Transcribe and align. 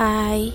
Hai, 0.00 0.48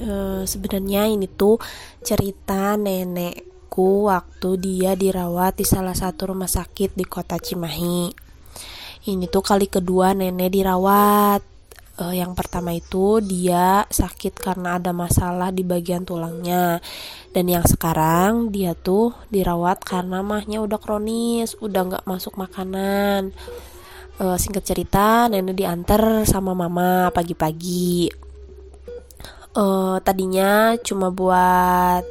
uh, 0.00 0.40
sebenarnya 0.48 1.04
ini 1.04 1.28
tuh 1.28 1.60
cerita 2.00 2.80
nenekku 2.80 4.08
waktu 4.08 4.56
dia 4.56 4.96
dirawat 4.96 5.60
di 5.60 5.68
salah 5.68 5.92
satu 5.92 6.32
rumah 6.32 6.48
sakit 6.48 6.96
di 6.96 7.04
kota 7.04 7.36
Cimahi. 7.36 8.08
Ini 9.04 9.28
tuh 9.28 9.44
kali 9.44 9.68
kedua 9.68 10.16
nenek 10.16 10.48
dirawat. 10.48 11.44
Uh, 12.00 12.16
yang 12.16 12.32
pertama 12.32 12.72
itu 12.72 13.20
dia 13.20 13.84
sakit 13.84 14.32
karena 14.40 14.80
ada 14.80 14.96
masalah 14.96 15.52
di 15.52 15.60
bagian 15.60 16.08
tulangnya. 16.08 16.80
Dan 17.36 17.52
yang 17.52 17.68
sekarang 17.68 18.48
dia 18.48 18.72
tuh 18.72 19.12
dirawat 19.28 19.84
karena 19.84 20.24
mahnya 20.24 20.64
udah 20.64 20.80
kronis, 20.80 21.52
udah 21.60 21.84
nggak 21.84 22.08
masuk 22.08 22.40
makanan. 22.40 23.36
Uh, 24.16 24.40
singkat 24.40 24.64
cerita, 24.64 25.28
nenek 25.28 25.52
diantar 25.52 26.24
sama 26.24 26.56
mama 26.56 27.12
pagi-pagi 27.12 28.24
uh, 29.54 29.96
tadinya 30.02 30.74
cuma 30.82 31.08
buat 31.14 32.04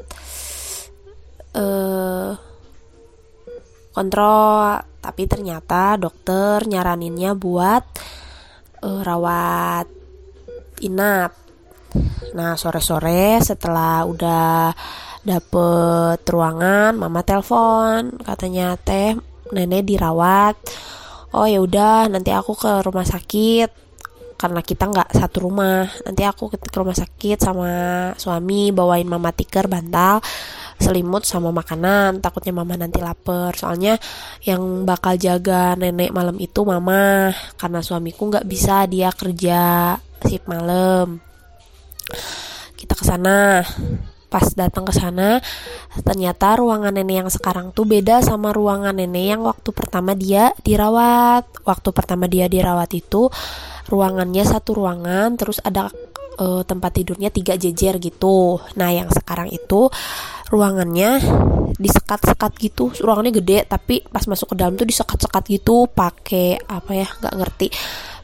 uh, 1.56 2.32
kontrol 3.94 4.82
tapi 5.04 5.28
ternyata 5.28 6.00
dokter 6.00 6.64
nyaraninnya 6.66 7.36
buat 7.36 7.84
uh, 8.82 9.02
rawat 9.04 9.88
inap. 10.82 11.36
Nah 12.34 12.58
sore-sore 12.58 13.38
setelah 13.44 14.08
udah 14.08 14.74
dapet 15.24 16.20
ruangan 16.28 16.98
mama 16.98 17.22
telepon 17.22 18.18
katanya 18.24 18.80
teh 18.80 19.14
nenek 19.52 19.86
dirawat. 19.86 20.56
Oh 21.34 21.46
ya 21.50 21.62
udah 21.62 22.10
nanti 22.10 22.30
aku 22.34 22.54
ke 22.58 22.82
rumah 22.86 23.06
sakit 23.06 23.83
karena 24.44 24.60
kita 24.60 24.92
nggak 24.92 25.16
satu 25.16 25.48
rumah. 25.48 25.88
Nanti 26.04 26.28
aku 26.28 26.52
ke 26.52 26.60
rumah 26.76 26.92
sakit 26.92 27.40
sama 27.40 27.72
suami 28.20 28.76
bawain 28.76 29.08
mama 29.08 29.32
tiker 29.32 29.72
bantal 29.72 30.20
selimut 30.84 31.24
sama 31.24 31.56
makanan. 31.56 32.20
Takutnya 32.20 32.52
mama 32.52 32.76
nanti 32.76 33.00
lapar. 33.00 33.56
Soalnya 33.56 33.96
yang 34.44 34.84
bakal 34.84 35.16
jaga 35.16 35.80
nenek 35.80 36.12
malam 36.12 36.36
itu 36.44 36.60
mama. 36.68 37.32
Karena 37.56 37.80
suamiku 37.80 38.28
nggak 38.28 38.44
bisa 38.44 38.84
dia 38.92 39.16
kerja 39.16 39.96
shift 40.28 40.52
malam. 40.52 41.24
Kita 42.76 43.00
ke 43.00 43.04
sana 43.08 43.64
pas 44.34 44.50
datang 44.58 44.82
ke 44.82 44.94
sana 44.98 45.38
ternyata 46.02 46.58
ruangan 46.58 46.90
nenek 46.90 47.22
yang 47.22 47.30
sekarang 47.30 47.70
tuh 47.70 47.86
beda 47.86 48.26
sama 48.26 48.50
ruangan 48.50 48.98
nenek 48.98 49.38
yang 49.38 49.42
waktu 49.46 49.70
pertama 49.70 50.18
dia 50.18 50.58
dirawat. 50.66 51.46
Waktu 51.62 51.90
pertama 51.94 52.26
dia 52.26 52.50
dirawat 52.50 52.90
itu 52.98 53.30
ruangannya 53.94 54.42
satu 54.42 54.74
ruangan 54.74 55.38
terus 55.38 55.62
ada 55.62 55.94
uh, 56.42 56.66
tempat 56.66 56.98
tidurnya 56.98 57.30
tiga 57.30 57.54
jejer 57.54 58.02
gitu. 58.02 58.58
Nah 58.74 58.90
yang 58.90 59.14
sekarang 59.14 59.54
itu 59.54 59.94
ruangannya 60.50 61.22
disekat-sekat 61.78 62.52
gitu. 62.58 62.90
Ruangannya 62.98 63.38
gede 63.38 63.70
tapi 63.70 64.02
pas 64.10 64.26
masuk 64.26 64.54
ke 64.54 64.56
dalam 64.58 64.74
tuh 64.74 64.90
disekat-sekat 64.90 65.44
gitu 65.62 65.86
pakai 65.94 66.58
apa 66.66 66.92
ya 66.98 67.08
nggak 67.22 67.36
ngerti. 67.38 67.68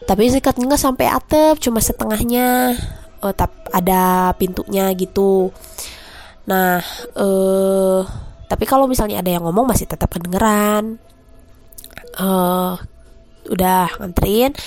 Tapi 0.09 0.25
sekatnya 0.25 0.73
nggak 0.73 0.81
sampai 0.81 1.05
atap 1.05 1.61
cuma 1.61 1.77
setengahnya 1.77 2.73
uh, 3.21 3.33
tap, 3.35 3.51
ada 3.69 4.33
pintunya 4.39 4.89
gitu 4.97 5.53
nah 6.49 6.81
uh, 7.13 8.01
tapi 8.49 8.65
kalau 8.65 8.89
misalnya 8.89 9.21
ada 9.21 9.29
yang 9.29 9.45
ngomong 9.45 9.69
masih 9.69 9.85
tetap 9.85 10.09
kedengeran 10.09 10.97
uh, 12.17 12.73
udah 13.45 13.93
nganterin 14.01 14.57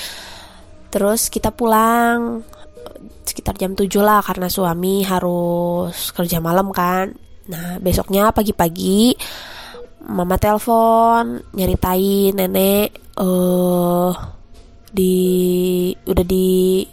Terus 0.93 1.33
kita 1.33 1.49
pulang 1.49 2.45
sekitar 3.25 3.57
jam 3.57 3.73
7 3.73 3.89
lah 4.05 4.21
karena 4.21 4.53
suami 4.53 5.01
harus 5.01 6.13
kerja 6.13 6.37
malam 6.37 6.69
kan. 6.69 7.17
Nah, 7.49 7.81
besoknya 7.81 8.29
pagi-pagi 8.29 9.17
mama 10.05 10.37
telepon 10.37 11.41
nyeritain 11.55 12.35
nenek 12.35 12.93
eh 13.17 13.23
uh, 13.25 14.13
di 14.93 15.15
udah 16.05 16.27
di 16.29 16.85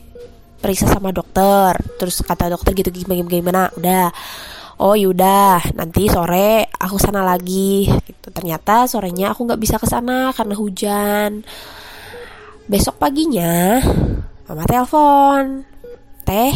periksa 0.64 0.88
sama 0.88 1.12
dokter. 1.12 1.76
Terus 2.00 2.24
kata 2.24 2.56
dokter 2.56 2.72
gitu 2.80 3.04
gimana 3.04 3.28
gimana 3.28 3.62
udah 3.76 4.08
oh 4.80 4.96
yaudah 4.96 5.76
nanti 5.76 6.08
sore 6.08 6.72
aku 6.80 6.96
sana 6.96 7.22
lagi 7.22 7.88
gitu 8.08 8.32
ternyata 8.32 8.88
sorenya 8.88 9.36
aku 9.36 9.46
nggak 9.46 9.62
bisa 9.62 9.76
ke 9.76 9.88
sana 9.88 10.32
karena 10.32 10.56
hujan 10.56 11.44
Besok 12.70 13.02
paginya, 13.02 13.82
mama 14.46 14.62
telepon. 14.70 15.66
Teh, 16.22 16.54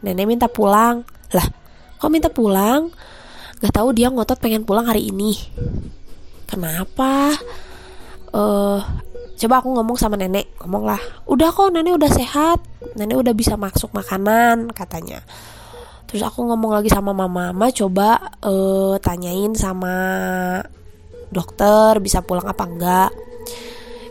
nenek 0.00 0.24
minta 0.24 0.48
pulang. 0.48 1.04
Lah, 1.28 1.44
kok 2.00 2.08
minta 2.08 2.32
pulang? 2.32 2.88
Gak 3.60 3.76
tahu 3.76 3.92
dia 3.92 4.08
ngotot 4.08 4.40
pengen 4.40 4.64
pulang 4.64 4.88
hari 4.88 5.12
ini. 5.12 5.36
Kenapa? 6.48 7.36
Eh, 8.32 8.40
uh, 8.40 8.80
coba 9.36 9.54
aku 9.60 9.76
ngomong 9.76 10.00
sama 10.00 10.16
nenek. 10.16 10.56
Ngomong 10.64 10.88
lah, 10.88 11.02
udah 11.28 11.52
kok 11.52 11.68
nenek 11.68 12.00
udah 12.00 12.08
sehat. 12.08 12.64
Nenek 12.96 13.20
udah 13.20 13.36
bisa 13.36 13.52
masuk 13.60 13.92
makanan, 13.92 14.72
katanya. 14.72 15.20
Terus 16.12 16.28
aku 16.28 16.44
ngomong 16.44 16.76
lagi 16.76 16.92
sama 16.92 17.16
mama, 17.16 17.56
mama 17.56 17.72
coba 17.72 18.20
uh, 18.44 19.00
tanyain 19.00 19.56
sama 19.56 19.96
dokter 21.32 21.96
bisa 22.04 22.20
pulang 22.20 22.44
apa 22.44 22.68
enggak? 22.68 23.10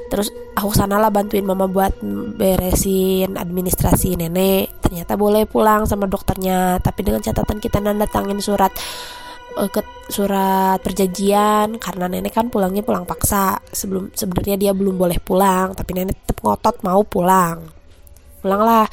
Terus 0.10 0.34
aku 0.58 0.74
sana 0.74 0.98
lah 0.98 1.14
bantuin 1.14 1.46
mama 1.46 1.70
buat 1.70 2.02
beresin 2.42 3.38
administrasi 3.38 4.18
nenek. 4.18 4.82
Ternyata 4.82 5.14
boleh 5.14 5.46
pulang 5.46 5.86
sama 5.86 6.10
dokternya 6.10 6.82
tapi 6.82 7.06
dengan 7.06 7.22
catatan 7.22 7.62
kita 7.62 7.78
nanda 7.78 8.10
tangin 8.10 8.42
surat 8.42 8.74
uh, 9.62 9.70
ke 9.70 9.86
surat 10.10 10.82
perjanjian 10.82 11.78
karena 11.78 12.10
nenek 12.10 12.34
kan 12.34 12.50
pulangnya 12.50 12.82
pulang 12.82 13.06
paksa. 13.06 13.62
Sebelum 13.70 14.10
sebenarnya 14.18 14.58
dia 14.58 14.72
belum 14.74 14.98
boleh 14.98 15.22
pulang 15.22 15.78
tapi 15.78 15.94
nenek 15.94 16.18
tetap 16.26 16.42
ngotot 16.42 16.82
mau 16.82 17.06
pulang. 17.06 17.62
Pulanglah 18.42 18.90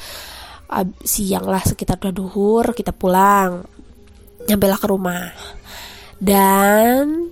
siang 1.01 1.49
lah 1.49 1.65
sekitar 1.65 1.97
udah 1.97 2.13
duhur 2.13 2.65
kita 2.77 2.93
pulang 2.93 3.65
nyampe 4.45 4.65
lah 4.69 4.79
ke 4.79 4.87
rumah. 4.87 5.33
Dan 6.19 7.31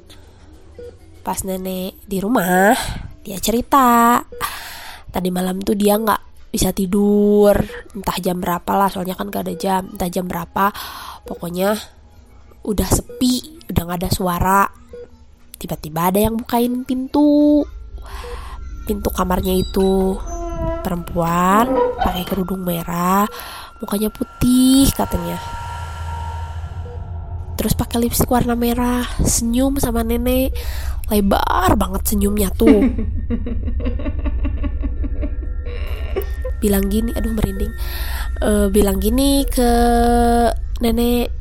pas 1.22 1.44
nenek 1.44 2.00
di 2.08 2.18
rumah 2.24 2.72
dia 3.20 3.36
cerita 3.44 4.24
tadi 5.12 5.28
malam 5.28 5.60
tuh 5.60 5.76
dia 5.76 6.00
nggak 6.00 6.48
bisa 6.48 6.72
tidur 6.72 7.52
entah 7.92 8.16
jam 8.24 8.40
berapa 8.40 8.72
lah 8.72 8.88
soalnya 8.88 9.20
kan 9.20 9.28
gak 9.28 9.44
ada 9.44 9.56
jam 9.60 9.84
entah 9.92 10.08
jam 10.08 10.24
berapa 10.24 10.72
pokoknya 11.28 11.76
udah 12.64 12.88
sepi 12.88 13.60
udah 13.68 13.82
nggak 13.84 14.00
ada 14.04 14.12
suara. 14.12 14.64
Tiba-tiba 15.58 16.14
ada 16.14 16.20
yang 16.22 16.38
bukain 16.38 16.86
pintu 16.88 17.66
pintu 18.88 19.10
kamarnya 19.12 19.52
itu 19.52 20.16
perempuan 20.88 21.68
pakai 22.00 22.24
kerudung 22.24 22.64
merah 22.64 23.28
mukanya 23.84 24.08
putih 24.08 24.88
katanya. 24.96 25.36
Terus 27.60 27.76
pakai 27.76 28.08
lipstick 28.08 28.32
warna 28.32 28.56
merah 28.56 29.04
senyum 29.20 29.76
sama 29.84 30.08
nenek. 30.08 30.56
Lebar 31.12 31.76
banget 31.76 32.16
senyumnya 32.16 32.48
tuh. 32.56 32.88
Bilang 36.64 36.88
gini 36.88 37.12
aduh 37.12 37.36
merinding. 37.36 37.74
Uh, 38.40 38.70
bilang 38.72 39.02
gini 39.02 39.44
ke 39.50 39.70
nenek. 40.80 41.34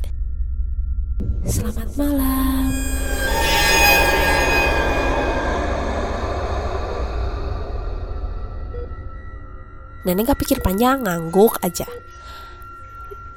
Selamat 1.45 1.89
malam 1.95 2.86
nenek 10.07 10.31
gak 10.31 10.39
pikir 10.39 10.63
panjang 10.63 11.03
ngangguk 11.03 11.59
aja. 11.59 11.83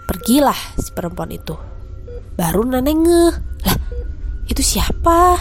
Pergilah 0.06 0.78
si 0.78 0.94
perempuan 0.94 1.34
itu. 1.34 1.58
Baru 2.38 2.62
nenek 2.62 2.94
ngeh. 2.94 3.34
Lah 3.66 3.76
itu 4.46 4.62
siapa? 4.62 5.34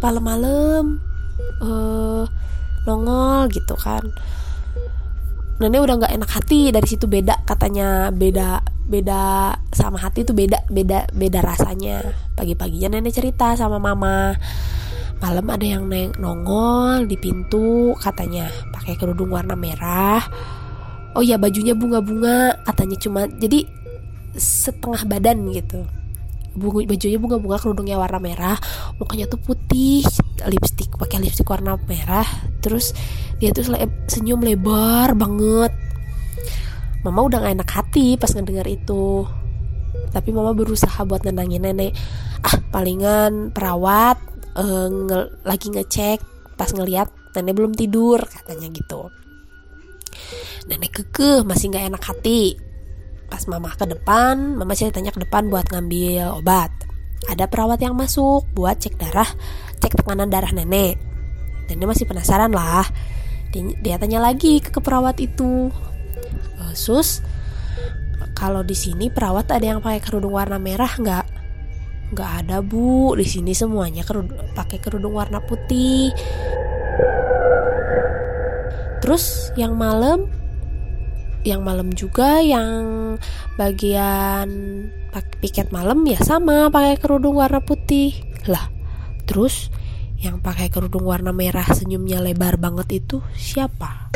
Malam-malam 0.00 1.00
uh, 1.60 2.24
nongol 2.88 3.52
gitu 3.52 3.76
kan. 3.76 4.04
Nenek 5.60 5.84
udah 5.84 5.94
nggak 6.00 6.14
enak 6.16 6.30
hati 6.32 6.74
dari 6.74 6.88
situ 6.88 7.06
beda 7.06 7.46
katanya 7.46 8.10
beda 8.10 8.60
beda 8.84 9.54
sama 9.70 10.02
hati 10.02 10.26
itu 10.26 10.32
beda 10.36 10.64
beda 10.68 11.08
beda 11.12 11.40
rasanya. 11.40 12.00
Pagi-paginya 12.36 12.96
nenek 12.96 13.16
cerita 13.16 13.56
sama 13.56 13.76
mama. 13.76 14.36
Malam 15.22 15.46
ada 15.48 15.64
yang 15.64 15.88
neng 15.88 16.12
nongol 16.20 17.08
di 17.08 17.16
pintu 17.16 17.96
katanya 17.96 18.50
pakai 18.84 19.00
kerudung 19.00 19.32
warna 19.32 19.56
merah. 19.56 20.20
Oh 21.16 21.24
ya 21.24 21.40
bajunya 21.40 21.72
bunga-bunga 21.72 22.60
katanya 22.68 23.00
cuma 23.00 23.24
jadi 23.24 23.64
setengah 24.36 25.08
badan 25.08 25.48
gitu. 25.56 25.88
Bunga 26.52 26.84
bajunya 26.84 27.16
bunga-bunga 27.16 27.56
kerudungnya 27.64 27.96
warna 27.96 28.20
merah 28.20 28.60
mukanya 29.00 29.24
tuh 29.24 29.40
putih 29.40 30.04
lipstick 30.44 30.92
pakai 31.00 31.24
lipstick 31.24 31.48
warna 31.48 31.80
merah. 31.88 32.28
Terus 32.60 32.92
dia 33.40 33.56
tuh 33.56 33.72
senyum 34.04 34.44
lebar 34.44 35.16
banget. 35.16 35.72
Mama 37.08 37.24
udah 37.24 37.40
gak 37.40 37.56
enak 37.56 37.70
hati 37.72 38.20
pas 38.20 38.36
ngedengar 38.36 38.68
itu. 38.68 39.24
Tapi 40.12 40.28
mama 40.28 40.52
berusaha 40.52 41.08
buat 41.08 41.24
nenangin 41.24 41.64
nenek. 41.64 41.96
Ah 42.44 42.60
palingan 42.68 43.48
perawat 43.48 44.20
uh, 44.60 44.92
nge 44.92 45.40
lagi 45.40 45.72
ngecek 45.72 46.18
pas 46.60 46.68
ngeliat 46.68 47.23
nenek 47.34 47.54
belum 47.58 47.72
tidur 47.74 48.22
katanya 48.22 48.70
gitu. 48.70 49.10
Nenek 50.70 50.90
kekeh 51.02 51.44
masih 51.44 51.74
gak 51.74 51.90
enak 51.92 52.02
hati. 52.02 52.56
Pas 53.28 53.44
mama 53.50 53.72
ke 53.74 53.84
depan 53.84 54.56
mama 54.56 54.72
ceritanya 54.72 55.10
ke 55.10 55.20
depan 55.24 55.50
buat 55.50 55.68
ngambil 55.68 56.40
obat. 56.40 56.70
Ada 57.24 57.48
perawat 57.48 57.80
yang 57.80 57.96
masuk 57.96 58.44
buat 58.52 58.78
cek 58.80 59.00
darah 59.00 59.28
cek 59.80 60.00
tekanan 60.00 60.32
darah 60.32 60.52
nenek. 60.52 60.96
Nenek 61.68 61.86
masih 61.96 62.08
penasaran 62.08 62.52
lah. 62.52 62.84
Dia, 63.52 63.62
dia 63.80 63.96
tanya 64.00 64.20
lagi 64.20 64.60
ke, 64.60 64.72
ke 64.72 64.80
perawat 64.80 65.20
itu. 65.20 65.68
E, 66.60 66.62
sus 66.76 67.20
kalau 68.34 68.66
di 68.66 68.74
sini 68.74 69.08
perawat 69.08 69.52
ada 69.52 69.62
yang 69.62 69.80
pakai 69.80 70.02
kerudung 70.02 70.34
warna 70.34 70.58
merah 70.58 70.90
nggak? 70.90 71.26
Nggak 72.12 72.30
ada 72.44 72.56
bu. 72.60 73.14
Di 73.16 73.24
sini 73.24 73.56
semuanya 73.56 74.02
kerudung, 74.04 74.36
pakai 74.52 74.78
kerudung 74.82 75.16
warna 75.16 75.40
putih 75.44 76.12
terus 79.04 79.52
yang 79.52 79.76
malam 79.76 80.24
yang 81.44 81.60
malam 81.60 81.92
juga 81.92 82.40
yang 82.40 83.20
bagian 83.60 84.48
piket 85.44 85.68
malam 85.76 86.08
ya 86.08 86.16
sama 86.24 86.72
pakai 86.72 86.96
kerudung 86.96 87.36
warna 87.36 87.60
putih. 87.60 88.16
Lah 88.48 88.72
terus 89.28 89.68
yang 90.16 90.40
pakai 90.40 90.72
kerudung 90.72 91.04
warna 91.04 91.36
merah 91.36 91.68
senyumnya 91.68 92.24
lebar 92.24 92.56
banget 92.56 93.04
itu 93.04 93.20
siapa 93.36 94.08